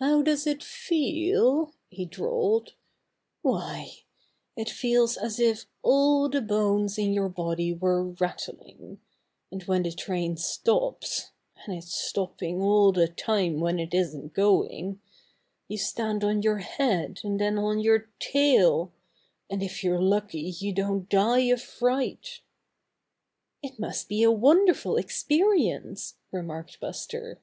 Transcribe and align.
"How 0.00 0.20
does 0.20 0.46
it 0.46 0.62
feel?" 0.62 1.72
he 1.88 2.04
drawled. 2.04 2.74
"Why, 3.40 4.00
it 4.54 4.68
feels 4.68 5.16
as 5.16 5.40
if 5.40 5.64
all 5.82 6.28
the 6.28 6.42
bones 6.42 6.98
in 6.98 7.14
your 7.14 7.30
body 7.30 7.72
were 7.72 8.08
rattling, 8.20 9.00
and 9.50 9.62
when 9.62 9.84
the 9.84 9.92
train 9.92 10.36
stops— 10.36 11.30
and 11.56 11.74
its 11.74 11.94
stopping 11.94 12.60
all 12.60 12.92
the 12.92 13.08
time 13.08 13.58
when 13.60 13.78
it 13.78 13.94
isn't 13.94 14.34
going— 14.34 15.00
you 15.68 15.78
stand 15.78 16.22
on 16.22 16.42
your 16.42 16.58
head 16.58 17.20
and 17.24 17.40
then 17.40 17.56
on 17.56 17.80
your 17.80 18.10
tail, 18.20 18.92
and 19.48 19.62
if 19.62 19.82
you're 19.82 20.02
lucky 20.02 20.54
you 20.60 20.70
don't 20.74 21.08
die 21.08 21.46
of 21.48 21.62
fright." 21.62 22.40
90 23.62 23.62
Buster 23.62 23.62
the 23.62 23.68
Bear 23.68 23.74
must 23.78 24.08
be 24.10 24.22
a 24.22 24.30
wonderful 24.30 24.98
experience," 24.98 26.16
re 26.30 26.42
marked 26.42 26.78
Buster. 26.78 27.40